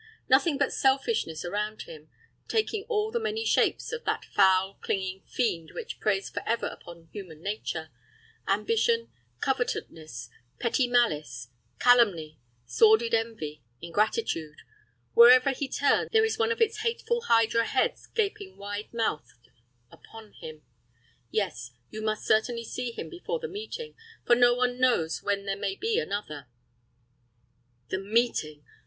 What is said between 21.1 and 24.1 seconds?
Yes, you must certainly see him before the meeting,